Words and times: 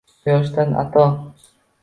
Quyoshdan 0.21 0.71
ato: 0.83 1.05